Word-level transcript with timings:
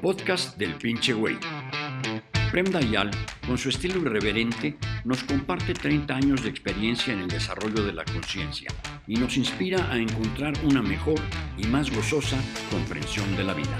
podcast 0.00 0.56
del 0.56 0.74
pinche 0.76 1.12
güey. 1.12 1.38
Prem 2.50 2.64
Dayal, 2.64 3.10
con 3.46 3.58
su 3.58 3.68
estilo 3.68 4.00
irreverente, 4.00 4.78
nos 5.04 5.22
comparte 5.24 5.74
30 5.74 6.14
años 6.14 6.42
de 6.42 6.48
experiencia 6.48 7.12
en 7.12 7.20
el 7.20 7.28
desarrollo 7.28 7.84
de 7.84 7.92
la 7.92 8.04
conciencia 8.06 8.70
y 9.06 9.16
nos 9.16 9.36
inspira 9.36 9.92
a 9.92 9.98
encontrar 9.98 10.54
una 10.64 10.80
mejor 10.80 11.20
y 11.58 11.66
más 11.66 11.94
gozosa 11.94 12.38
comprensión 12.70 13.36
de 13.36 13.44
la 13.44 13.52
vida. 13.52 13.76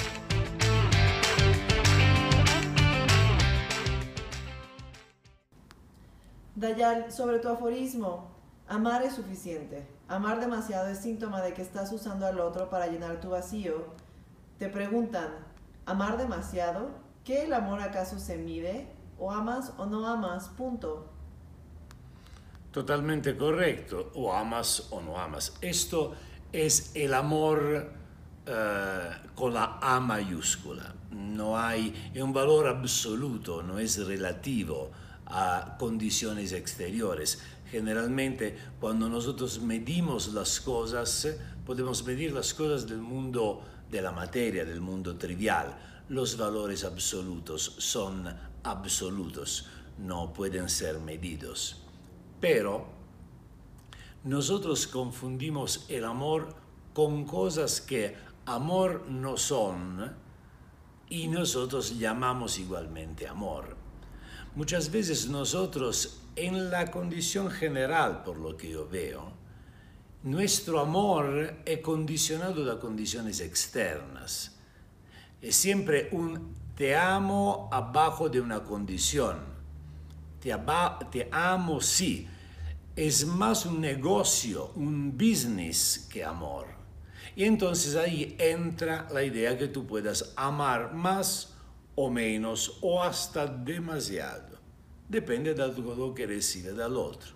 Dayal, 6.55 7.11
sobre 7.11 7.39
tu 7.39 7.48
aforismo, 7.48 8.30
amar 8.68 9.02
es 9.02 9.14
suficiente. 9.14 9.87
Amar 10.07 10.39
demasiado 10.39 10.89
es 10.89 10.98
síntoma 10.98 11.41
de 11.41 11.55
que 11.55 11.62
estás 11.62 11.91
usando 11.93 12.27
al 12.27 12.39
otro 12.41 12.68
para 12.68 12.89
llenar 12.89 13.21
tu 13.21 13.31
vacío. 13.31 13.87
Te 14.59 14.68
preguntan, 14.68 15.50
¿amar 15.90 16.17
demasiado? 16.17 16.90
¿Qué 17.25 17.44
el 17.44 17.53
amor 17.53 17.80
acaso 17.80 18.18
se 18.18 18.36
mide? 18.36 18.89
¿O 19.18 19.31
amas 19.31 19.72
o 19.76 19.86
no 19.86 20.07
amas? 20.07 20.48
Punto. 20.48 21.11
Totalmente 22.71 23.36
correcto, 23.36 24.12
o 24.14 24.32
amas 24.32 24.86
o 24.90 25.00
no 25.00 25.18
amas. 25.18 25.54
Esto 25.61 26.14
es 26.53 26.93
el 26.95 27.12
amor 27.12 27.93
eh, 28.46 29.11
con 29.34 29.53
la 29.53 29.79
A 29.82 29.98
mayúscula. 30.00 30.95
No 31.11 31.58
hay, 31.58 32.12
es 32.14 32.22
un 32.22 32.33
valor 32.33 32.69
absoluto, 32.69 33.62
no 33.62 33.81
es 33.81 34.06
relativo 34.06 34.92
a 35.27 35.77
condiciones 35.78 36.53
exteriores. 36.53 37.42
Generalmente 37.69 38.56
cuando 38.81 39.09
nosotros 39.09 39.61
medimos 39.61 40.33
las 40.33 40.61
cosas, 40.61 41.27
podemos 41.67 42.05
medir 42.05 42.33
las 42.33 42.55
cosas 42.55 42.89
del 42.89 42.98
mundo 42.98 43.62
de 43.91 44.03
la 44.03 44.12
materia, 44.12 44.64
del 44.64 44.80
mundo 44.80 45.17
trivial. 45.17 45.77
Los 46.09 46.37
valores 46.37 46.84
absolutos 46.84 47.75
son 47.78 48.27
absolutos, 48.62 49.67
no 49.98 50.33
pueden 50.33 50.69
ser 50.69 50.98
medidos. 50.98 51.83
Pero 52.41 52.87
nosotros 54.25 54.87
confundimos 54.87 55.87
el 55.89 56.05
amor 56.05 56.55
con 56.92 57.25
cosas 57.25 57.81
que 57.81 58.17
amor 58.47 59.06
no 59.09 59.37
son 59.37 60.15
y 61.09 61.28
nosotros 61.28 61.98
llamamos 61.98 62.59
igualmente 62.59 63.27
amor. 63.27 63.77
Muchas 64.55 64.91
veces 64.91 65.28
nosotros, 65.28 66.22
en 66.37 66.70
la 66.70 66.91
condición 66.91 67.50
general, 67.50 68.22
por 68.25 68.37
lo 68.37 68.56
que 68.56 68.70
yo 68.70 68.89
veo, 68.89 69.40
nuestro 70.23 70.81
amor 70.81 71.63
es 71.65 71.81
condicionado 71.81 72.65
de 72.65 72.79
condiciones 72.79 73.41
externas. 73.41 74.57
Es 75.41 75.57
siempre 75.57 76.09
un 76.12 76.55
te 76.81 76.97
amo 76.97 77.69
abajo 77.71 78.31
de 78.31 78.41
una 78.41 78.65
condición. 78.65 79.37
Te, 80.41 80.51
amo 81.31 81.81
sí. 81.83 82.27
Es 82.97 83.27
más 83.27 83.67
un 83.67 83.83
negocio, 83.83 84.73
un 84.77 85.12
business 85.12 86.09
que 86.11 86.25
amor. 86.25 86.69
Y 87.37 87.45
entonces 87.45 87.97
ahí 87.97 88.34
entra 88.39 89.07
la 89.12 89.23
idea 89.23 89.59
que 89.59 89.69
tú 89.69 89.87
puedas 89.87 90.33
amar 90.37 90.95
más 90.95 91.55
o 91.95 92.09
menos 92.09 92.79
o 92.81 93.03
hasta 93.03 93.47
demasiado. 93.47 94.59
Depende 95.07 95.53
de 95.53 95.69
lo 95.69 96.15
que 96.15 96.27
recibe 96.27 96.73
del 96.73 96.97
otro. 96.97 97.33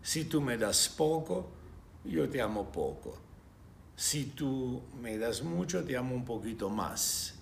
Si 0.00 0.24
tú 0.24 0.40
me 0.40 0.56
das 0.56 0.88
poco, 0.88 1.50
yo 2.04 2.28
te 2.28 2.40
amo 2.40 2.70
poco. 2.70 3.18
Si 3.96 4.26
tú 4.26 4.82
me 5.00 5.18
das 5.18 5.42
mucho, 5.42 5.84
te 5.84 5.96
amo 5.96 6.14
un 6.14 6.24
poquito 6.24 6.68
más. 6.70 7.34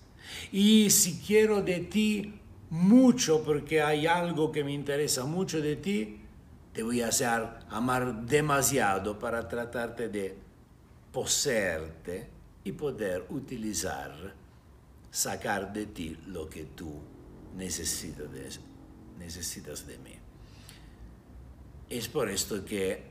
Y 0.51 0.89
si 0.89 1.19
quiero 1.19 1.61
de 1.61 1.79
ti 1.79 2.39
mucho 2.69 3.43
porque 3.43 3.81
hay 3.81 4.07
algo 4.07 4.51
que 4.51 4.63
me 4.63 4.71
interesa 4.71 5.25
mucho 5.25 5.61
de 5.61 5.75
ti, 5.75 6.21
te 6.73 6.83
voy 6.83 7.01
a 7.01 7.07
hacer 7.07 7.47
amar 7.69 8.25
demasiado 8.25 9.19
para 9.19 9.47
tratarte 9.47 10.09
de 10.09 10.37
poseerte 11.11 12.27
y 12.63 12.71
poder 12.71 13.25
utilizar 13.29 14.33
sacar 15.09 15.73
de 15.73 15.87
ti 15.87 16.17
lo 16.27 16.49
que 16.49 16.63
tú 16.63 16.93
necesitas 17.57 18.31
de, 18.31 18.49
necesitas 19.19 19.85
de 19.85 19.97
mí. 19.97 20.13
Es 21.89 22.07
por 22.07 22.29
esto 22.29 22.63
que 22.63 23.10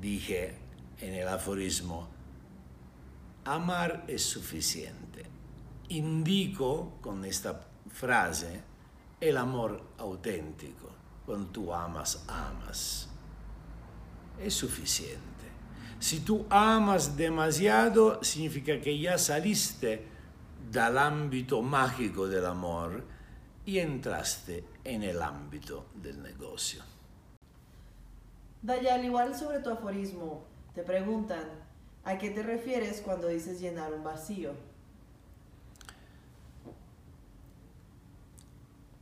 dije 0.00 0.56
en 1.00 1.14
el 1.14 1.28
aforismo, 1.28 2.08
amar 3.44 4.04
es 4.08 4.22
suficiente. 4.22 5.24
Indico 5.88 6.98
con 7.00 7.24
esta 7.24 7.66
frase 7.90 8.62
el 9.20 9.36
amor 9.36 9.82
auténtico. 9.98 10.90
Cuando 11.26 11.50
tú 11.50 11.74
amas, 11.74 12.24
amas. 12.28 13.08
Es 14.40 14.54
suficiente. 14.54 15.28
Si 15.98 16.20
tú 16.20 16.46
amas 16.48 17.16
demasiado, 17.16 18.22
significa 18.24 18.80
que 18.80 18.98
ya 18.98 19.18
saliste 19.18 20.06
del 20.70 20.96
ámbito 20.96 21.60
mágico 21.62 22.26
del 22.26 22.46
amor 22.46 23.04
y 23.66 23.78
entraste 23.78 24.64
en 24.84 25.02
el 25.02 25.20
ámbito 25.20 25.88
del 25.94 26.22
negocio. 26.22 26.82
Daya, 28.62 28.94
al 28.94 29.04
igual 29.04 29.34
sobre 29.34 29.60
tu 29.60 29.70
aforismo, 29.70 30.44
te 30.74 30.82
preguntan, 30.82 31.44
¿a 32.04 32.18
qué 32.18 32.30
te 32.30 32.42
refieres 32.42 33.00
cuando 33.00 33.28
dices 33.28 33.60
llenar 33.60 33.92
un 33.92 34.04
vacío? 34.04 34.52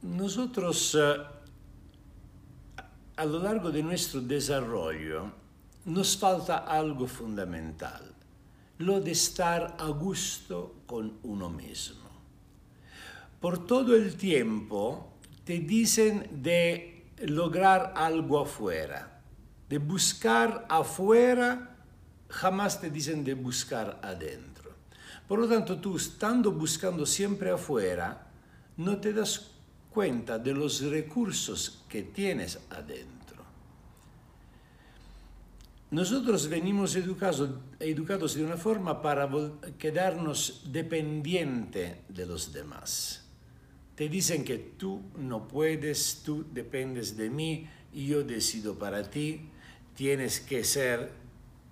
Nosotros, 0.02 0.96
eh, 0.98 1.16
a 3.16 3.24
lo 3.24 3.40
largo 3.40 3.70
de 3.70 3.82
nuestro 3.82 4.20
desarrollo, 4.20 5.32
nos 5.84 6.16
falta 6.16 6.58
algo 6.58 7.06
fundamental 7.06 8.14
lo 8.78 9.00
de 9.00 9.10
estar 9.10 9.76
a 9.78 9.88
gusto 9.88 10.76
con 10.86 11.18
uno 11.24 11.50
mismo. 11.50 12.08
Por 13.40 13.66
todo 13.66 13.94
el 13.94 14.16
tiempo 14.16 15.14
te 15.44 15.58
dicen 15.58 16.28
de 16.42 17.06
lograr 17.22 17.92
algo 17.96 18.40
afuera, 18.40 19.17
de 19.68 19.78
buscar 19.78 20.66
afuera, 20.68 21.76
jamás 22.28 22.80
te 22.80 22.90
dicen 22.90 23.24
de 23.24 23.34
buscar 23.34 24.00
adentro. 24.02 24.72
Por 25.26 25.38
lo 25.38 25.48
tanto, 25.48 25.78
tú 25.78 25.96
estando 25.96 26.52
buscando 26.52 27.04
siempre 27.04 27.50
afuera, 27.50 28.26
no 28.78 28.96
te 28.98 29.12
das 29.12 29.50
cuenta 29.90 30.38
de 30.38 30.54
los 30.54 30.80
recursos 30.82 31.84
que 31.88 32.02
tienes 32.02 32.58
adentro. 32.70 33.44
Nosotros 35.90 36.48
venimos 36.48 36.96
educados, 36.96 37.50
educados 37.80 38.34
de 38.34 38.44
una 38.44 38.56
forma 38.56 39.00
para 39.00 39.28
quedarnos 39.78 40.64
dependiente 40.70 42.02
de 42.08 42.26
los 42.26 42.52
demás. 42.52 43.24
Te 43.94 44.08
dicen 44.08 44.44
que 44.44 44.58
tú 44.58 45.02
no 45.16 45.48
puedes, 45.48 46.22
tú 46.24 46.46
dependes 46.52 47.16
de 47.16 47.30
mí 47.30 47.68
yo 48.06 48.22
decido 48.22 48.78
para 48.78 49.02
ti. 49.10 49.50
Tienes 49.98 50.38
que 50.38 50.62
ser 50.62 51.10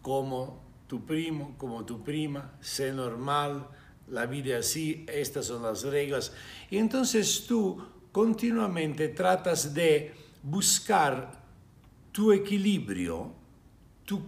como 0.02 0.60
tu 0.88 1.06
primo, 1.06 1.54
como 1.58 1.84
tu 1.84 2.02
prima, 2.02 2.58
sé 2.60 2.92
normal, 2.92 3.68
la 4.08 4.26
vida 4.26 4.58
así, 4.58 5.06
estas 5.06 5.46
son 5.46 5.62
las 5.62 5.84
reglas. 5.84 6.32
Y 6.68 6.78
entonces 6.78 7.46
tú 7.46 7.80
continuamente 8.10 9.10
tratas 9.10 9.72
de 9.72 10.12
buscar 10.42 11.40
tu 12.10 12.32
equilibrio 12.32 13.32
tu, 14.04 14.22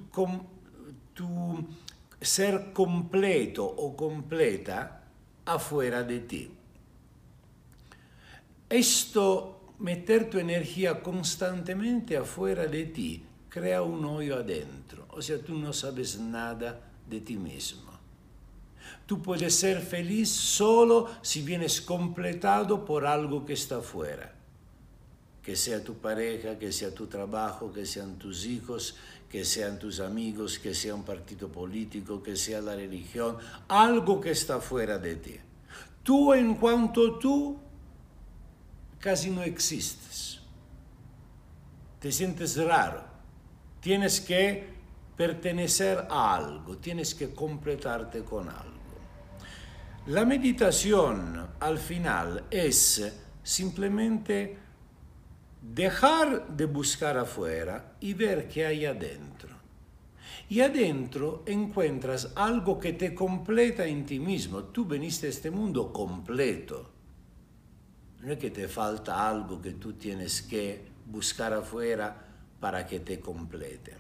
tu 1.12 1.66
ser 2.20 2.72
completo 2.72 3.64
o 3.64 3.96
completa 3.96 5.02
afuera 5.44 6.04
de 6.04 6.20
ti. 6.20 6.50
Esto, 8.68 9.74
meter 9.80 10.30
tu 10.30 10.38
energía 10.38 11.02
constantemente 11.02 12.16
afuera 12.16 12.66
de 12.66 12.84
ti, 12.84 13.24
crea 13.58 13.82
un 13.82 14.04
hoyo 14.04 14.36
adentro. 14.36 15.06
O 15.10 15.22
sea, 15.22 15.38
tú 15.38 15.54
no 15.54 15.72
sabes 15.72 16.18
nada 16.18 16.80
de 17.08 17.20
ti 17.20 17.36
mismo. 17.36 17.92
Tú 19.06 19.20
puedes 19.20 19.54
ser 19.54 19.80
feliz 19.80 20.30
solo 20.30 21.08
si 21.22 21.42
vienes 21.42 21.80
completado 21.80 22.84
por 22.84 23.06
algo 23.06 23.44
que 23.44 23.54
está 23.54 23.78
afuera. 23.78 24.34
Que 25.42 25.56
sea 25.56 25.82
tu 25.82 25.94
pareja, 25.94 26.58
que 26.58 26.72
sea 26.72 26.94
tu 26.94 27.06
trabajo, 27.06 27.72
que 27.72 27.86
sean 27.86 28.18
tus 28.18 28.44
hijos, 28.44 28.96
que 29.30 29.44
sean 29.44 29.78
tus 29.78 30.00
amigos, 30.00 30.58
que 30.58 30.74
sea 30.74 30.94
un 30.94 31.04
partido 31.04 31.48
político, 31.48 32.22
que 32.22 32.36
sea 32.36 32.60
la 32.60 32.76
religión, 32.76 33.38
algo 33.68 34.20
que 34.20 34.30
está 34.30 34.60
fuera 34.60 34.98
de 34.98 35.16
ti. 35.16 35.36
Tú 36.02 36.34
en 36.34 36.54
cuanto 36.54 37.18
tú 37.18 37.58
casi 39.00 39.30
no 39.30 39.42
existes. 39.42 40.40
Te 41.98 42.12
sientes 42.12 42.56
raro. 42.56 43.07
Tienes 43.88 44.20
que 44.20 44.64
pertenecer 45.16 46.08
a 46.10 46.34
algo, 46.34 46.76
tienes 46.76 47.14
que 47.14 47.32
completarte 47.32 48.22
con 48.22 48.46
algo. 48.46 48.98
La 50.08 50.26
meditación 50.26 51.48
al 51.58 51.78
final 51.78 52.44
es 52.50 53.10
simplemente 53.42 54.58
dejar 55.62 56.48
de 56.48 56.66
buscar 56.66 57.16
afuera 57.16 57.94
y 58.00 58.12
ver 58.12 58.46
qué 58.46 58.66
hay 58.66 58.84
adentro. 58.84 59.56
Y 60.50 60.60
adentro 60.60 61.44
encuentras 61.46 62.32
algo 62.36 62.78
que 62.78 62.92
te 62.92 63.14
completa 63.14 63.86
en 63.86 64.04
ti 64.04 64.20
mismo. 64.20 64.64
Tú 64.64 64.84
veniste 64.84 65.28
a 65.28 65.30
este 65.30 65.50
mundo 65.50 65.90
completo. 65.94 66.90
No 68.20 68.32
es 68.32 68.38
que 68.38 68.50
te 68.50 68.68
falta 68.68 69.26
algo 69.26 69.62
que 69.62 69.72
tú 69.72 69.94
tienes 69.94 70.42
que 70.42 70.88
buscar 71.06 71.54
afuera 71.54 72.27
para 72.60 72.86
que 72.86 73.00
te 73.00 73.20
complete. 73.20 73.96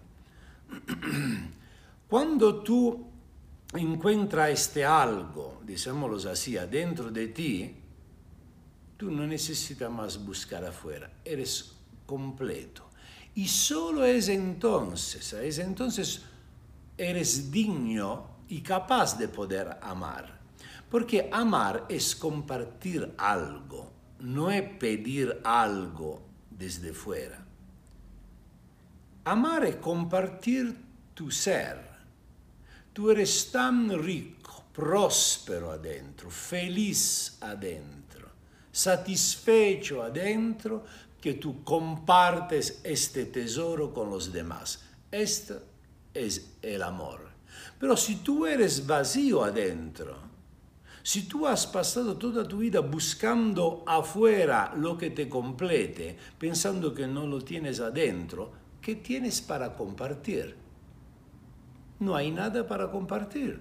Cuando 2.08 2.62
tú 2.62 3.06
encuentras 3.74 4.50
este 4.50 4.84
algo, 4.84 5.60
digámoslo 5.64 6.30
así, 6.30 6.56
adentro 6.56 7.10
de 7.10 7.28
ti, 7.28 7.76
tú 8.96 9.10
no 9.10 9.26
necesitas 9.26 9.90
más 9.90 10.24
buscar 10.24 10.64
afuera, 10.64 11.10
eres 11.24 11.72
completo. 12.06 12.88
Y 13.34 13.46
solo 13.46 14.04
es 14.04 14.28
entonces, 14.28 15.32
es 15.34 15.58
entonces 15.58 16.22
eres 16.96 17.50
digno 17.52 18.38
y 18.48 18.60
capaz 18.60 19.16
de 19.16 19.28
poder 19.28 19.78
amar. 19.80 20.38
Porque 20.90 21.28
amar 21.30 21.86
es 21.88 22.16
compartir 22.16 23.14
algo, 23.18 23.92
no 24.20 24.50
es 24.50 24.62
pedir 24.78 25.40
algo 25.44 26.22
desde 26.50 26.92
fuera. 26.92 27.44
Amar 29.24 29.64
es 29.64 29.76
compartir 29.76 30.74
tu 31.14 31.30
ser. 31.30 31.88
Tú 32.92 33.10
eres 33.10 33.50
tan 33.52 34.02
rico, 34.02 34.64
próspero 34.72 35.70
adentro, 35.70 36.30
feliz 36.30 37.36
adentro, 37.40 38.28
satisfecho 38.72 40.02
adentro, 40.02 40.84
que 41.20 41.34
tú 41.34 41.64
compartes 41.64 42.80
este 42.84 43.26
tesoro 43.26 43.92
con 43.92 44.10
los 44.10 44.32
demás. 44.32 44.82
Este 45.10 45.54
es 46.14 46.54
el 46.62 46.82
amor. 46.82 47.28
Pero 47.78 47.96
si 47.96 48.16
tú 48.16 48.46
eres 48.46 48.86
vacío 48.86 49.44
adentro, 49.44 50.16
si 51.02 51.22
tú 51.22 51.46
has 51.46 51.66
pasado 51.66 52.16
toda 52.16 52.46
tu 52.46 52.58
vida 52.58 52.80
buscando 52.80 53.82
afuera 53.86 54.74
lo 54.76 54.98
que 54.98 55.10
te 55.10 55.28
complete, 55.28 56.16
pensando 56.38 56.92
que 56.92 57.06
no 57.06 57.26
lo 57.26 57.40
tienes 57.40 57.80
adentro, 57.80 58.52
¿qué 58.88 58.96
tienes 58.96 59.42
para 59.42 59.76
compartir? 59.76 60.56
No 62.00 62.16
hay 62.16 62.30
nada 62.30 62.66
para 62.66 62.90
compartir. 62.90 63.60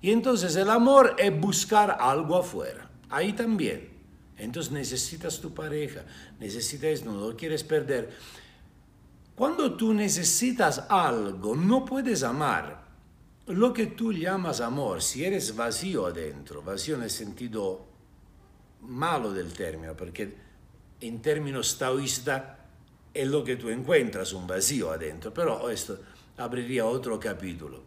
Y 0.00 0.10
entonces 0.10 0.56
el 0.56 0.70
amor 0.70 1.14
es 1.18 1.38
buscar 1.38 1.98
algo 2.00 2.38
afuera. 2.38 2.90
Ahí 3.10 3.34
también. 3.34 3.90
Entonces 4.38 4.72
necesitas 4.72 5.38
tu 5.38 5.52
pareja, 5.52 6.06
necesitas, 6.40 7.04
no 7.04 7.12
lo 7.28 7.36
quieres 7.36 7.62
perder. 7.62 8.08
Cuando 9.34 9.76
tú 9.76 9.92
necesitas 9.92 10.86
algo, 10.88 11.54
no 11.54 11.84
puedes 11.84 12.22
amar. 12.22 12.86
Lo 13.48 13.70
que 13.74 13.88
tú 13.88 14.14
llamas 14.14 14.62
amor, 14.62 15.02
si 15.02 15.26
eres 15.26 15.54
vacío 15.54 16.06
adentro, 16.06 16.62
vacío 16.62 16.94
en 16.94 17.02
el 17.02 17.10
sentido 17.10 17.84
malo 18.80 19.30
del 19.34 19.52
término, 19.52 19.94
porque 19.94 20.34
en 21.02 21.20
términos 21.20 21.76
taoísta 21.76 22.65
es 23.22 23.28
lo 23.28 23.42
que 23.42 23.56
tú 23.56 23.68
encuentras, 23.68 24.32
un 24.32 24.46
vacío 24.46 24.90
adentro, 24.90 25.32
pero 25.32 25.68
esto 25.70 25.98
abriría 26.36 26.84
otro 26.86 27.18
capítulo. 27.18 27.82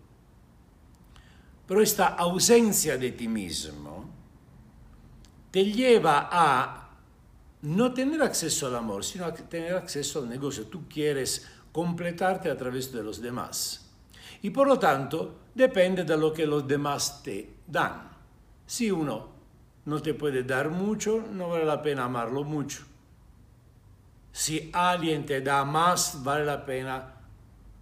Pero 1.67 1.81
esta 1.81 2.07
ausencia 2.07 2.97
de 2.97 3.11
ti 3.11 3.27
mismo 3.27 4.09
te 5.51 5.65
lleva 5.65 6.29
a 6.31 6.89
no 7.61 7.93
tener 7.93 8.21
acceso 8.21 8.67
al 8.67 8.75
amor, 8.75 9.03
sino 9.03 9.25
a 9.25 9.33
tener 9.33 9.73
acceso 9.73 10.19
al 10.19 10.29
negocio. 10.29 10.65
Tú 10.65 10.87
quieres 10.87 11.47
completarte 11.71 12.49
a 12.49 12.57
través 12.57 12.91
de 12.91 13.03
los 13.03 13.21
demás. 13.21 13.89
Y 14.41 14.49
por 14.49 14.67
lo 14.67 14.79
tanto, 14.79 15.39
depende 15.53 16.03
de 16.03 16.17
lo 16.17 16.33
que 16.33 16.45
los 16.45 16.67
demás 16.67 17.21
te 17.21 17.53
dan. 17.67 18.09
Si 18.65 18.89
uno 18.89 19.27
no 19.85 20.01
te 20.01 20.13
puede 20.13 20.43
dar 20.43 20.69
mucho, 20.69 21.23
no 21.31 21.49
vale 21.49 21.65
la 21.65 21.81
pena 21.81 22.05
amarlo 22.05 22.43
mucho. 22.43 22.83
Si 24.31 24.69
alguien 24.73 25.25
te 25.25 25.41
da 25.41 25.65
más, 25.65 26.23
vale 26.23 26.45
la 26.45 26.65
pena 26.65 27.15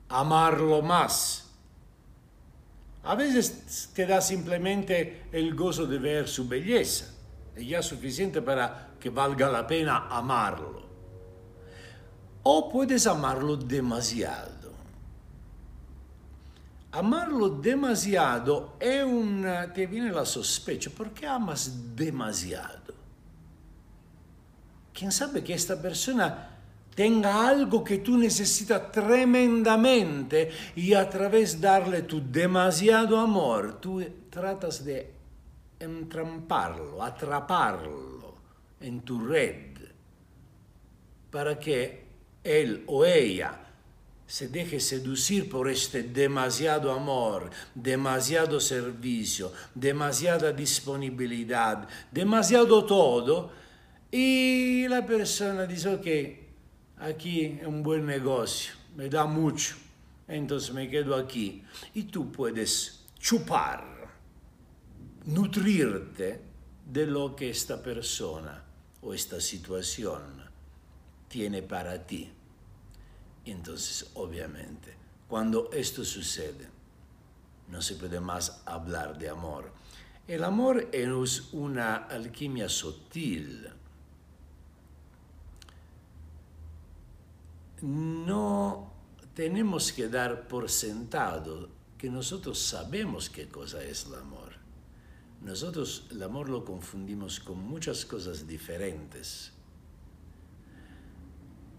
amarlo 0.09 0.81
más. 0.81 1.43
A 3.03 3.15
veces 3.15 3.89
te 3.93 4.05
da 4.05 4.21
simplemente 4.21 5.27
el 5.31 5.55
gozo 5.55 5.85
de 5.85 5.97
ver 5.97 6.27
su 6.27 6.47
belleza. 6.47 7.13
Es 7.55 7.67
ya 7.67 7.81
suficiente 7.81 8.41
para 8.41 8.95
que 8.99 9.09
valga 9.09 9.49
la 9.49 9.65
pena 9.65 10.07
amarlo. 10.09 10.85
O 12.43 12.69
puedes 12.69 13.07
amarlo 13.07 13.55
demasiado. 13.55 14.57
Amarlo 16.91 17.49
demasiado 17.49 18.73
es 18.79 19.03
una, 19.03 19.71
te 19.71 19.85
viene 19.85 20.11
la 20.11 20.25
sospecha, 20.25 20.89
¿por 20.89 21.11
qué 21.11 21.27
amas 21.27 21.95
demasiado? 21.95 22.96
¿Quién 24.97 25.11
sabe 25.11 25.43
que 25.43 25.53
esta 25.53 25.79
persona 25.79 26.57
tenga 26.95 27.47
algo 27.47 27.83
que 27.83 27.99
tú 27.99 28.17
necesitas 28.17 28.91
tremendamente 28.91 30.49
y 30.75 30.95
a 30.95 31.07
través 31.07 31.61
darle 31.61 32.01
tu 32.01 32.19
demasiado 32.19 33.19
amor, 33.19 33.79
tú 33.79 34.03
tratas 34.31 34.83
de 34.83 35.11
entramparlo, 35.79 37.03
atraparlo 37.03 38.33
en 38.81 39.01
tu 39.01 39.19
red 39.19 39.77
para 41.29 41.59
que 41.59 42.03
él 42.43 42.83
o 42.87 43.05
ella 43.05 43.53
se 44.25 44.47
deje 44.47 44.79
seducir 44.79 45.47
por 45.47 45.69
este 45.69 46.01
demasiado 46.01 46.91
amor, 46.91 47.51
demasiado 47.75 48.59
servicio, 48.59 49.53
demasiada 49.75 50.51
disponibilidad, 50.51 51.87
demasiado 52.11 52.83
todo, 52.83 53.66
y 54.11 54.87
la 54.87 55.05
persona 55.05 55.65
dice, 55.65 55.89
ok, 55.89 56.07
aquí 57.03 57.45
es 57.45 57.67
un 57.67 57.83
buen 57.83 58.05
negocio, 58.05 58.73
me 58.95 59.09
da 59.09 59.25
mucho, 59.25 59.75
entonces 60.27 60.73
me 60.73 60.89
quedo 60.89 61.15
aquí. 61.15 61.63
Y 61.93 62.03
tú 62.03 62.31
puedes 62.31 63.05
chupar, 63.19 63.83
nutrirte 65.25 66.41
de 66.85 67.05
lo 67.05 67.35
que 67.35 67.49
esta 67.49 67.81
persona 67.81 68.63
o 69.01 69.13
esta 69.13 69.41
situación 69.41 70.21
tiene 71.27 71.61
para 71.61 72.05
ti. 72.05 72.31
Entonces, 73.45 74.09
obviamente, 74.15 74.93
cuando 75.27 75.69
esto 75.71 76.03
sucede, 76.05 76.67
no 77.69 77.81
se 77.81 77.95
puede 77.95 78.19
más 78.19 78.61
hablar 78.65 79.17
de 79.17 79.29
amor. 79.29 79.71
El 80.27 80.43
amor 80.43 80.89
es 80.91 81.53
una 81.53 81.95
alquimia 81.95 82.69
sutil. 82.69 83.67
No 87.81 88.91
tenemos 89.33 89.91
que 89.91 90.09
dar 90.09 90.47
por 90.47 90.69
sentado 90.69 91.69
que 91.97 92.09
nosotros 92.09 92.59
sabemos 92.59 93.29
qué 93.29 93.47
cosa 93.47 93.83
es 93.83 94.07
el 94.07 94.15
amor. 94.15 94.53
Nosotros 95.41 96.07
el 96.11 96.23
amor 96.23 96.49
lo 96.49 96.65
confundimos 96.65 97.39
con 97.39 97.59
muchas 97.59 98.05
cosas 98.05 98.47
diferentes. 98.47 99.51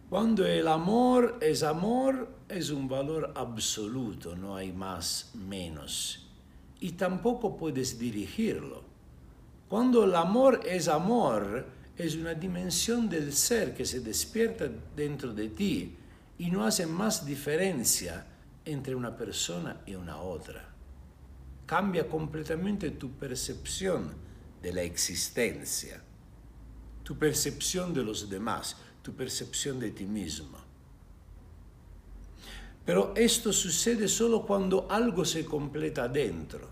Cuando 0.08 0.46
el 0.46 0.66
amor 0.68 1.38
es 1.40 1.62
amor, 1.62 2.30
es 2.48 2.70
un 2.70 2.88
valor 2.88 3.32
absoluto, 3.36 4.36
no 4.36 4.56
hay 4.56 4.72
más, 4.72 5.32
menos. 5.34 6.28
Y 6.80 6.92
tampoco 6.92 7.56
puedes 7.56 7.98
dirigirlo. 7.98 8.82
Cuando 9.68 10.04
el 10.04 10.14
amor 10.14 10.60
es 10.64 10.88
amor, 10.88 11.66
es 11.98 12.14
una 12.14 12.34
dimensión 12.34 13.08
del 13.08 13.32
ser 13.32 13.74
que 13.74 13.84
se 13.84 14.00
despierta 14.00 14.68
dentro 14.94 15.34
de 15.34 15.48
ti 15.48 15.96
y 16.38 16.50
no 16.50 16.64
hace 16.64 16.86
más 16.86 17.26
diferencia 17.26 18.24
entre 18.64 18.94
una 18.94 19.16
persona 19.16 19.80
y 19.86 19.94
una 19.94 20.18
otra 20.18 20.68
cambia 21.68 22.08
completamente 22.08 22.92
tu 22.92 23.10
percepción 23.10 24.14
de 24.62 24.72
la 24.72 24.82
existencia, 24.82 26.00
tu 27.04 27.18
percepción 27.18 27.92
de 27.92 28.02
los 28.02 28.30
demás, 28.30 28.74
tu 29.02 29.12
percepción 29.12 29.78
de 29.78 29.90
ti 29.90 30.06
mismo. 30.06 30.56
Pero 32.86 33.12
esto 33.14 33.52
sucede 33.52 34.08
solo 34.08 34.46
cuando 34.46 34.90
algo 34.90 35.26
se 35.26 35.44
completa 35.44 36.08
dentro. 36.08 36.70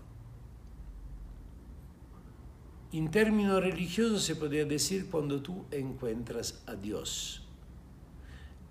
En 2.93 3.11
términos 3.11 3.61
religiosos 3.61 4.23
se 4.23 4.35
podría 4.35 4.65
decir 4.65 5.09
cuando 5.09 5.41
tú 5.41 5.65
encuentras 5.71 6.63
a 6.65 6.75
Dios. 6.75 7.43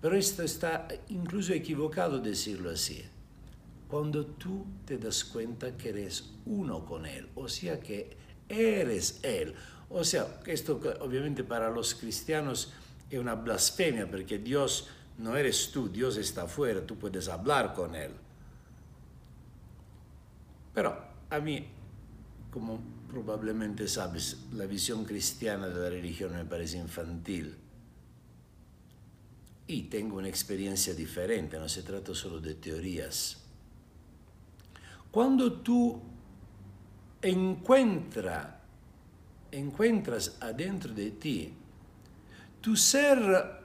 Pero 0.01 0.15
esto 0.15 0.43
está 0.43 0.87
incluso 1.09 1.53
equivocado 1.53 2.19
decirlo 2.19 2.69
así 2.69 3.03
cuando 3.87 4.25
tú 4.25 4.65
te 4.85 4.97
das 4.97 5.23
cuenta 5.23 5.77
que 5.77 5.89
eres 5.89 6.31
uno 6.45 6.85
con 6.85 7.05
Él, 7.05 7.29
o 7.35 7.47
sea 7.47 7.79
que 7.79 8.17
eres 8.49 9.19
Él. 9.23 9.53
O 9.89 10.03
sea, 10.03 10.41
esto 10.45 10.79
obviamente 10.99 11.43
para 11.43 11.69
los 11.69 11.95
cristianos 11.95 12.73
es 13.09 13.19
una 13.19 13.35
blasfemia 13.35 14.09
porque 14.09 14.37
Dios 14.37 14.89
no 15.17 15.35
eres 15.37 15.71
tú, 15.71 15.89
Dios 15.89 16.17
está 16.17 16.43
afuera, 16.43 16.85
tú 16.85 16.97
puedes 16.97 17.29
hablar 17.29 17.73
con 17.73 17.95
Él. 17.95 18.11
Pero 20.73 21.01
a 21.29 21.39
mí, 21.39 21.65
como 22.51 22.79
probablemente 23.09 23.87
sabes, 23.87 24.37
la 24.53 24.65
visión 24.65 25.05
cristiana 25.05 25.67
de 25.67 25.79
la 25.79 25.89
religión 25.89 26.33
me 26.33 26.45
parece 26.45 26.77
infantil. 26.77 27.55
Y 29.67 29.83
tengo 29.83 30.17
una 30.17 30.29
experiencia 30.29 30.93
diferente, 30.93 31.59
no 31.59 31.67
se 31.67 31.83
trata 31.83 32.15
solo 32.15 32.39
de 32.39 32.55
teorías. 32.55 33.37
Cuando 35.11 35.51
tú 35.53 36.01
encuentra, 37.21 38.61
encuentras 39.51 40.37
adentro 40.39 40.93
de 40.93 41.11
ti 41.11 41.53
tu 42.61 42.75
ser 42.75 43.61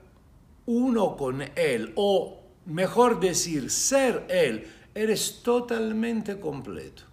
uno 0.66 1.16
con 1.16 1.42
Él, 1.56 1.92
o 1.96 2.40
mejor 2.66 3.20
decir, 3.20 3.70
ser 3.70 4.26
Él, 4.28 4.66
eres 4.94 5.42
totalmente 5.42 6.38
completo. 6.38 7.11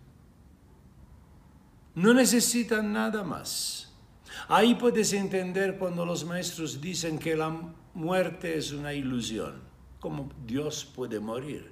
No 1.99 2.13
necesitas 2.13 2.81
nada 2.81 3.25
más. 3.25 3.91
Ahí 4.47 4.75
puedes 4.75 5.11
entender 5.11 5.77
cuando 5.77 6.05
los 6.05 6.23
maestros 6.23 6.79
dicen 6.79 7.19
que 7.19 7.35
la 7.35 7.49
muerte 7.93 8.57
es 8.57 8.71
una 8.71 8.93
ilusión, 8.93 9.61
como 9.99 10.29
Dios 10.45 10.85
puede 10.85 11.19
morir, 11.19 11.69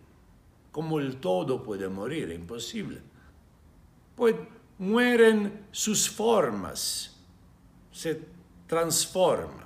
como 0.69 1.00
el 1.00 1.22
todo 1.22 1.63
puede 1.63 1.88
morir, 1.88 2.29
imposible. 2.31 3.00
Pues 4.17 4.36
mueren 4.79 5.65
sus 5.72 6.10
formas, 6.10 7.15
se 7.89 8.19
transforma. 8.67 9.65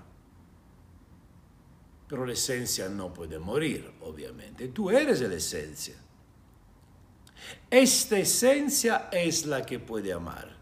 Pero 2.07 2.23
la 2.23 2.33
esencia 2.33 2.87
no 2.87 3.11
puede 3.11 3.39
morir, 3.39 3.91
obviamente. 4.01 4.67
Tú 4.67 4.91
eres 4.91 5.21
la 5.21 5.33
esencia. 5.33 5.95
Esta 7.69 8.17
esencia 8.17 9.09
es 9.11 9.45
la 9.45 9.65
que 9.65 9.79
puede 9.79 10.13
amar. 10.13 10.57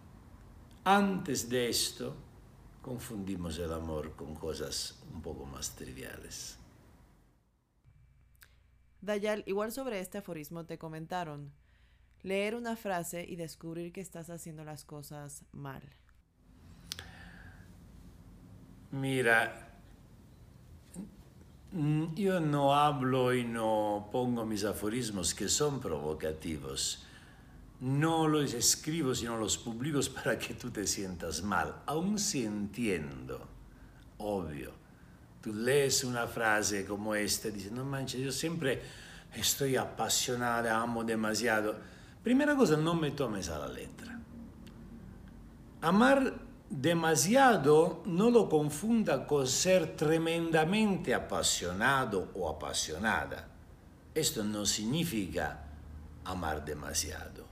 Antes 0.83 1.49
de 1.49 1.69
esto, 1.69 2.15
confundimos 2.81 3.57
el 3.57 3.71
amor 3.73 4.15
con 4.15 4.35
cosas 4.35 4.99
un 5.13 5.21
poco 5.21 5.45
más 5.45 5.75
triviales. 5.75 6.57
Dayal, 9.01 9.43
igual 9.45 9.71
sobre 9.71 9.99
este 9.99 10.17
aforismo 10.17 10.65
te 10.65 10.77
comentaron, 10.77 11.53
leer 12.21 12.55
una 12.55 12.75
frase 12.75 13.25
y 13.27 13.35
descubrir 13.35 13.93
que 13.93 14.01
estás 14.01 14.29
haciendo 14.29 14.63
las 14.63 14.83
cosas 14.83 15.45
mal. 15.51 15.81
Mira, 18.91 19.68
yo 21.71 22.39
no 22.39 22.73
hablo 22.73 23.33
y 23.33 23.43
no 23.43 24.09
pongo 24.11 24.45
mis 24.45 24.63
aforismos 24.63 25.33
que 25.33 25.47
son 25.47 25.79
provocativos. 25.79 27.05
No 27.81 28.27
los 28.27 28.53
escribo, 28.53 29.13
sino 29.13 29.37
los 29.37 29.57
publico 29.57 29.99
para 30.15 30.37
que 30.37 30.53
tú 30.53 30.71
te 30.71 30.87
sientas 30.87 31.43
mal. 31.43 31.75
Aún 31.85 32.17
si 32.17 32.43
entiendo, 32.43 33.47
obvio. 34.17 34.71
Tú 35.41 35.53
lees 35.53 36.03
una 36.03 36.27
frase 36.27 36.85
como 36.85 37.15
esta 37.15 37.47
y 37.47 37.51
dices, 37.51 37.71
no 37.71 37.85
manches, 37.85 38.19
yo 38.19 38.31
siempre 38.31 38.81
estoy 39.33 39.77
apasionada, 39.77 40.81
amo 40.81 41.03
demasiado. 41.03 41.77
Primera 42.23 42.55
cosa, 42.55 42.75
no 42.75 42.95
me 42.95 43.11
tomes 43.11 43.47
a 43.47 43.59
la 43.59 43.69
letra. 43.69 44.19
Amar 45.81 46.48
demasiado 46.69 48.03
no 48.05 48.29
lo 48.29 48.47
confunda 48.47 49.25
con 49.25 49.47
ser 49.47 49.95
tremendamente 49.95 51.13
apasionado 51.13 52.31
o 52.35 52.49
apasionada. 52.49 53.47
Esto 54.13 54.43
no 54.43 54.65
significa 54.65 55.65
amar 56.25 56.63
demasiado. 56.63 57.45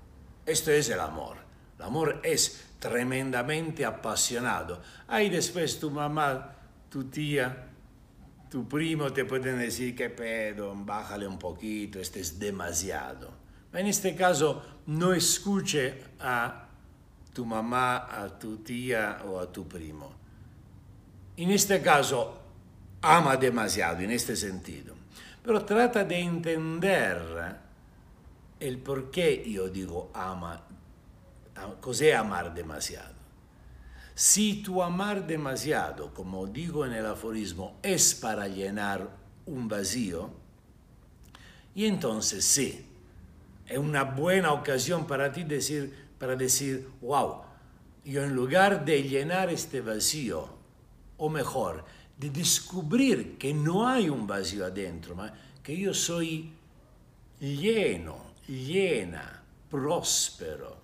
Esto 0.45 0.71
es 0.71 0.89
el 0.89 0.99
amor. 0.99 1.37
El 1.77 1.85
amor 1.85 2.21
es 2.23 2.65
tremendamente 2.79 3.85
apasionado. 3.85 4.81
Ahí 5.07 5.29
después 5.29 5.79
tu 5.79 5.91
mamá, 5.91 6.55
tu 6.89 7.05
tía, 7.05 7.67
tu 8.49 8.67
primo 8.67 9.11
te 9.11 9.25
pueden 9.25 9.59
decir 9.59 9.95
que 9.95 10.09
pedo, 10.09 10.73
bájale 10.75 11.27
un 11.27 11.37
poquito, 11.37 11.99
este 11.99 12.19
es 12.19 12.39
demasiado. 12.39 13.31
En 13.73 13.87
este 13.87 14.15
caso, 14.15 14.63
no 14.87 15.13
escuche 15.13 16.03
a 16.19 16.66
tu 17.37 17.45
mamá, 17.45 18.09
a 18.09 18.27
tu 18.39 18.57
tía 18.63 19.21
o 19.29 19.39
a 19.39 19.45
tu 19.45 19.67
primo. 19.67 20.11
En 21.37 21.51
este 21.51 21.83
caso, 21.83 22.35
ama 22.99 23.37
demasiado, 23.37 23.99
en 23.99 24.09
este 24.09 24.35
sentido. 24.35 24.95
Pero 25.43 25.63
trata 25.63 26.03
de 26.03 26.17
entender 26.17 27.21
el 28.59 28.79
por 28.79 29.11
qué 29.11 29.45
yo 29.47 29.69
digo 29.69 30.09
ama, 30.15 30.63
cos'è 31.79 32.15
amar 32.15 32.55
demasiado. 32.55 33.13
Si 34.15 34.63
tu 34.63 34.81
amar 34.81 35.27
demasiado, 35.27 36.11
como 36.15 36.47
digo 36.47 36.87
en 36.87 36.93
el 36.93 37.05
aforismo, 37.05 37.77
es 37.83 38.15
para 38.15 38.47
llenar 38.47 39.07
un 39.45 39.67
vacío, 39.67 40.31
y 41.75 41.85
entonces 41.85 42.43
sí, 42.43 42.83
es 43.67 43.77
una 43.77 44.05
buena 44.05 44.53
ocasión 44.53 45.05
para 45.05 45.31
ti 45.31 45.43
decir, 45.43 46.06
para 46.19 46.35
decir, 46.35 46.89
wow, 47.01 47.41
yo 48.03 48.23
en 48.23 48.33
lugar 48.33 48.85
de 48.85 49.03
llenar 49.03 49.49
este 49.49 49.81
vacío, 49.81 50.49
o 51.17 51.29
mejor, 51.29 51.83
de 52.17 52.29
descubrir 52.29 53.37
que 53.37 53.53
no 53.53 53.87
hay 53.87 54.09
un 54.09 54.25
vacío 54.25 54.65
adentro, 54.65 55.15
que 55.61 55.77
yo 55.77 55.93
soy 55.93 56.51
lleno, 57.39 58.33
llena, 58.47 59.43
próspero. 59.69 60.77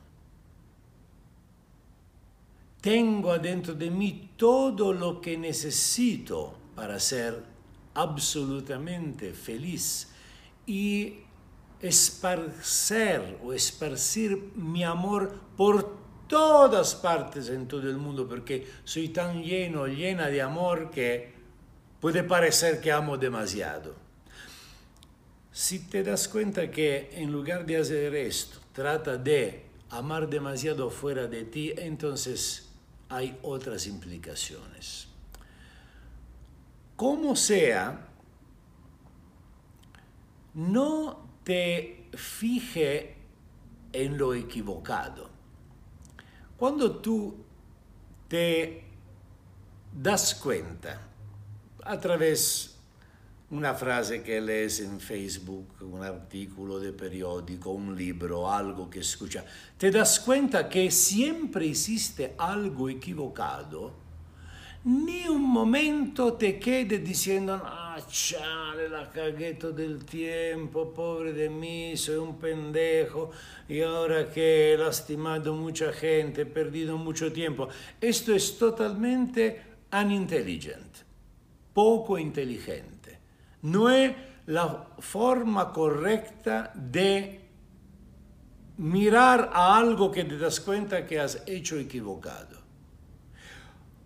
Tengo 2.82 3.32
adentro 3.32 3.74
de 3.74 3.90
mí 3.90 4.32
todo 4.36 4.92
lo 4.92 5.22
que 5.22 5.38
necesito 5.38 6.54
para 6.76 7.00
ser 7.00 7.42
absolutamente 7.94 9.32
feliz 9.34 10.10
y 10.66 11.20
esparcer 11.84 13.38
o 13.44 13.52
esparcir 13.52 14.54
mi 14.56 14.86
amor 14.86 15.38
por 15.58 15.98
todas 16.28 16.96
partes 16.96 17.50
en 17.50 17.68
todo 17.68 17.90
el 17.90 17.98
mundo 17.98 18.28
porque 18.28 18.66
soy 18.86 19.10
tan 19.10 19.44
lleno, 19.44 19.86
llena 19.88 20.28
de 20.28 20.42
amor 20.42 20.90
que 20.90 21.34
puede 22.00 22.24
parecer 22.24 22.80
que 22.80 22.92
amo 22.92 23.18
demasiado. 23.18 23.96
Si 25.52 25.80
te 25.80 26.04
das 26.04 26.30
cuenta 26.30 26.72
que 26.72 27.12
en 27.14 27.32
lugar 27.32 27.66
de 27.66 27.78
hacer 27.78 28.16
esto, 28.16 28.60
trata 28.72 29.18
de 29.18 29.66
amar 29.90 30.30
demasiado 30.30 30.90
fuera 30.90 31.28
de 31.28 31.44
ti, 31.44 31.74
entonces 31.78 32.70
hay 33.10 33.38
otras 33.44 33.86
implicaciones. 33.88 35.08
Como 36.96 37.36
sea, 37.36 38.08
no 40.54 41.33
te 41.44 42.10
fije 42.14 43.16
en 43.92 44.18
lo 44.18 44.34
equivocado. 44.34 45.30
Cuando 46.58 46.98
tú 46.98 47.36
te 48.28 48.84
das 49.94 50.36
cuenta 50.36 51.02
a 51.84 52.00
través 52.00 52.74
una 53.52 53.76
frase 53.76 54.24
que 54.24 54.42
lees 54.42 54.80
en 54.80 55.00
Facebook, 55.00 55.76
un 55.82 56.04
artículo 56.04 56.80
de 56.80 56.92
periódico, 56.92 57.70
un 57.70 57.96
libro, 57.96 58.52
algo 58.52 58.90
que 58.90 59.00
escucha, 59.00 59.46
te 59.78 59.92
das 59.92 60.20
cuenta 60.20 60.68
que 60.68 60.90
siempre 60.90 61.70
existe 61.70 62.34
algo 62.38 62.90
equivocado, 62.90 64.03
ni 64.86 65.28
un 65.30 65.42
momento 65.42 66.34
te 66.34 66.60
quede 66.60 67.00
diciendo, 67.00 67.62
ah, 67.64 67.98
chale, 68.06 68.90
la 68.90 69.10
cagué 69.10 69.54
todo 69.54 69.82
el 69.82 70.04
tiempo, 70.04 70.94
pobre 70.94 71.32
de 71.32 71.50
mí, 71.50 71.96
soy 71.96 72.18
un 72.18 72.38
pendejo, 72.38 73.32
y 73.70 73.82
ahora 73.82 74.30
que 74.30 74.74
he 74.74 74.78
lastimado 74.78 75.54
mucha 75.54 75.94
gente, 75.94 76.42
he 76.42 76.46
perdido 76.46 76.98
mucho 76.98 77.32
tiempo. 77.32 77.70
Esto 78.02 78.34
es 78.34 78.58
totalmente 78.58 79.62
unintelligent, 79.94 80.98
poco 81.74 82.18
inteligente. 82.18 83.20
No 83.62 83.90
es 83.90 84.14
la 84.48 84.88
forma 85.00 85.72
correcta 85.72 86.74
de 86.76 87.40
mirar 88.78 89.50
a 89.54 89.78
algo 89.78 90.12
que 90.12 90.26
te 90.26 90.38
das 90.38 90.60
cuenta 90.60 91.06
que 91.06 91.22
has 91.22 91.42
hecho 91.48 91.78
equivocado 91.78 92.63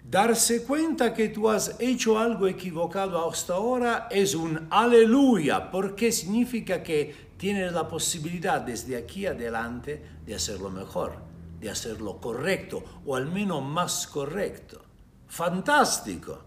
darse 0.10 0.64
cuenta 0.64 1.14
que 1.14 1.30
tú 1.30 1.50
has 1.50 1.76
hecho 1.80 2.18
algo 2.18 2.48
equivocado 2.48 3.30
hasta 3.30 3.56
ahora 3.56 4.08
es 4.10 4.36
un 4.36 4.68
aleluya, 4.70 5.70
porque 5.70 6.12
significa 6.12 6.82
que 6.82 7.28
tienes 7.38 7.74
la 7.74 7.88
posibilidad 7.88 8.62
desde 8.62 8.96
aquí 8.96 9.26
adelante 9.26 10.02
de 10.26 10.36
hacerlo 10.36 10.70
mejor. 10.70 11.28
de 11.60 11.72
hacerlo 11.72 12.18
correcto, 12.22 12.84
o 13.06 13.16
al 13.16 13.26
menos 13.26 13.64
más 13.64 14.06
correcto. 14.06 14.80
Fantástico. 15.28 16.44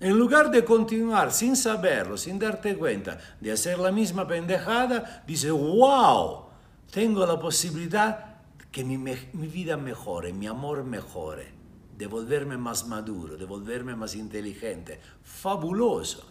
En 0.00 0.18
lugar 0.18 0.50
de 0.50 0.64
continuar 0.64 1.32
sin 1.32 1.54
saberlo, 1.54 2.16
sin 2.16 2.38
darte 2.38 2.76
cuenta 2.76 3.16
de 3.40 3.52
hacer 3.52 3.78
la 3.78 3.92
misma 3.92 4.26
pendejada, 4.26 5.22
dice, 5.24 5.52
wow, 5.52 6.46
tengo 6.90 7.24
la 7.24 7.38
posibilidad 7.38 8.38
que 8.72 8.84
mi, 8.84 8.98
mi 8.98 9.46
vida 9.46 9.76
mejore, 9.76 10.32
mi 10.32 10.48
amor 10.48 10.82
mejore, 10.82 11.53
de 11.96 12.06
volverme 12.06 12.56
más 12.56 12.86
maduro, 12.86 13.36
de 13.36 13.44
volverme 13.44 13.94
más 13.94 14.14
inteligente. 14.14 15.00
Fabuloso. 15.22 16.26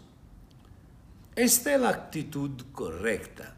Esta 1.35 1.73
es 1.73 1.81
la 1.81 1.89
actitud 1.89 2.51
correcta. 2.71 3.55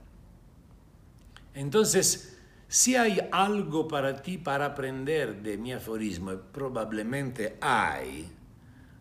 Entonces, 1.53 2.37
si 2.67 2.95
hay 2.95 3.19
algo 3.31 3.87
para 3.87 4.21
ti 4.21 4.37
para 4.37 4.65
aprender 4.65 5.41
de 5.41 5.57
mi 5.57 5.73
aforismo, 5.73 6.33
probablemente 6.51 7.57
hay, 7.61 8.29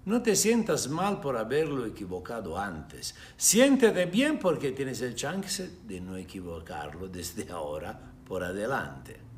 no 0.07 0.21
te 0.21 0.37
sientas 0.37 0.89
mal 0.89 1.21
por 1.21 1.37
haberlo 1.37 1.87
equivocado 1.87 2.59
antes. 2.59 3.15
Siéntete 3.37 4.07
bien 4.07 4.39
porque 4.39 4.73
tienes 4.73 5.01
el 5.01 5.15
chance 5.15 5.79
de 5.87 6.01
no 6.01 6.17
equivocarlo 6.17 7.09
desde 7.09 7.51
ahora 7.51 7.99
por 8.27 8.45
adelante. 8.45 9.34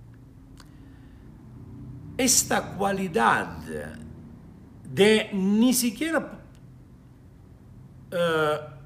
Esta 2.16 2.72
cualidad 2.76 3.58
de 4.82 5.30
ni 5.32 5.74
siquiera 5.74 6.40
uh, 8.12 8.76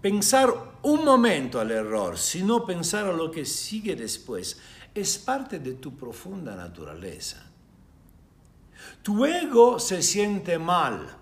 pensar 0.00 0.72
un 0.82 1.04
momento 1.04 1.60
al 1.60 1.70
error, 1.70 2.18
sino 2.18 2.64
pensar 2.64 3.06
a 3.06 3.12
lo 3.12 3.30
que 3.30 3.44
sigue 3.44 3.96
después, 3.96 4.60
es 4.94 5.18
parte 5.18 5.58
de 5.58 5.74
tu 5.74 5.96
profunda 5.96 6.54
naturaleza. 6.54 7.50
Tu 9.02 9.24
ego 9.24 9.78
se 9.78 10.02
siente 10.02 10.58
mal, 10.58 11.16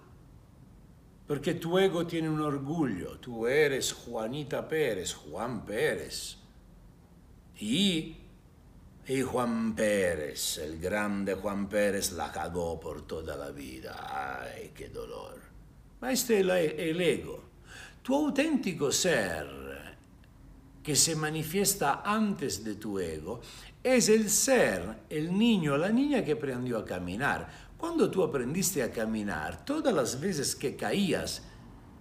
porque 1.27 1.55
tu 1.55 1.79
ego 1.79 2.07
tiene 2.07 2.29
un 2.29 2.41
orgullo. 2.41 3.19
Tú 3.19 3.47
eres 3.47 3.93
Juanita 3.93 4.67
Pérez, 4.67 5.15
Juan 5.15 5.65
Pérez. 5.65 6.37
Y, 7.59 8.17
y 9.11 9.23
Juan 9.23 9.75
Pérez, 9.75 10.59
el 10.59 10.79
grande 10.79 11.35
Juan 11.35 11.69
Pérez, 11.69 12.13
la 12.13 12.31
cagó 12.31 12.79
por 12.79 13.09
toda 13.09 13.37
la 13.37 13.51
vida. 13.51 14.07
Ay, 14.41 14.71
qué 14.73 14.89
dolor. 14.89 15.37
Este 16.09 16.39
es 16.39 16.75
el 16.79 17.01
ego. 17.01 17.43
Tu 18.03 18.15
auténtico 18.15 18.93
ser, 18.93 19.49
que 20.81 20.95
se 20.95 21.17
manifiesta 21.17 22.03
antes 22.05 22.63
de 22.63 22.77
tu 22.77 23.01
ego, 23.01 23.41
es 23.83 24.09
el 24.09 24.31
ser, 24.31 25.01
el 25.11 25.37
niño, 25.37 25.77
la 25.77 25.89
niña 25.89 26.25
que 26.25 26.33
aprendió 26.33 26.79
a 26.79 26.85
caminar. 26.85 27.49
Cuando 27.77 28.09
tú 28.09 28.23
aprendiste 28.23 28.81
a 28.81 28.93
caminar, 28.93 29.65
todas 29.65 29.93
las 29.93 30.21
veces 30.21 30.55
que 30.55 30.77
caías, 30.77 31.43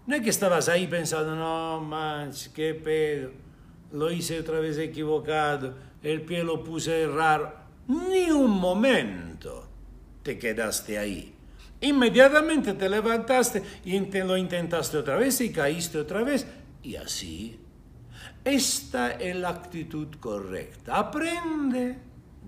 no 0.05 0.15
es 0.15 0.21
que 0.21 0.29
estabas 0.29 0.69
ahí 0.69 0.85
pensando, 0.85 1.35
no, 1.35 1.81
manches, 1.81 2.49
qué 2.49 2.75
pedo, 2.75 3.31
lo 3.93 4.11
hice 4.11 4.39
otra 4.39 4.59
vez 4.59 4.77
equivocado, 4.77 5.88
el 6.03 6.21
pie 6.21 6.43
lo 6.43 6.63
puse 6.63 7.07
raro. 7.07 7.53
Ni 7.87 8.29
un 8.31 8.51
momento 8.51 9.67
te 10.23 10.37
quedaste 10.37 10.97
ahí. 10.97 11.33
Inmediatamente 11.81 12.73
te 12.73 12.89
levantaste 12.89 13.63
y 13.85 13.97
lo 13.99 14.37
intentaste 14.37 14.97
otra 14.97 15.15
vez 15.15 15.39
y 15.41 15.51
caíste 15.51 15.97
otra 15.97 16.23
vez. 16.23 16.45
Y 16.83 16.95
así. 16.95 17.59
Esta 18.43 19.11
es 19.11 19.35
la 19.35 19.49
actitud 19.49 20.07
correcta. 20.19 20.97
Aprende 20.97 21.97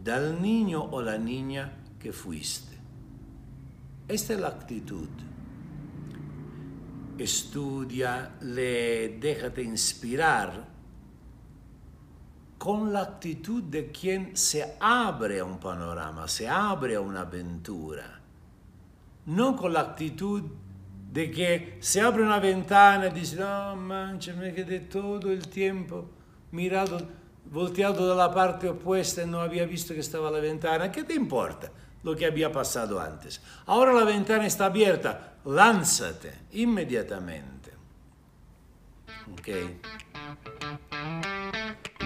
del 0.04 0.42
niño 0.42 0.84
o 0.84 1.02
la 1.02 1.18
niña 1.18 1.74
que 2.00 2.12
fuiste. 2.12 2.78
Esta 4.08 4.34
es 4.34 4.40
la 4.40 4.48
actitud. 4.50 5.10
Estudia, 7.18 8.32
lee, 8.42 9.18
déjate 9.20 9.62
inspirar 9.62 10.71
con 12.62 12.94
la 12.94 13.02
actitud 13.02 13.64
de 13.64 13.90
quien 13.92 14.38
se 14.38 14.78
abre 14.80 15.40
a 15.40 15.46
un 15.46 15.58
panorama, 15.58 16.28
se 16.28 16.48
abre 16.48 16.94
a 16.96 17.02
una 17.02 17.22
aventura 17.22 18.22
no 19.26 19.56
con 19.56 19.74
la 19.74 19.82
actitud 19.82 20.44
de 21.12 21.30
que 21.30 21.78
se 21.80 22.02
abre 22.02 22.24
una 22.24 22.40
ventana 22.40 23.08
y 23.08 23.12
dice, 23.12 23.36
no 23.36 23.76
mancha, 23.76 24.34
me 24.34 24.54
quedé 24.54 24.82
todo 24.82 25.32
el 25.32 25.48
tiempo 25.48 26.10
mirado, 26.52 27.00
volteado 27.46 28.10
de 28.10 28.16
la 28.16 28.34
parte 28.34 28.70
opuesta 28.70 29.24
y 29.24 29.28
no 29.28 29.42
había 29.42 29.66
visto 29.66 29.94
que 29.94 30.00
estaba 30.00 30.32
la 30.32 30.40
ventana. 30.40 30.92
¿Qué 30.92 31.04
te 31.04 31.14
importa 31.14 31.72
lo 32.04 32.16
que 32.16 32.26
había 32.26 32.52
pasado 32.52 33.00
antes? 33.00 33.42
Ahora 33.66 33.94
la 33.94 34.06
ventana 34.06 34.46
está 34.46 34.66
abierta, 34.66 35.36
lánzate 35.46 36.34
inmediatamente. 36.52 37.72
Okay. 39.34 39.80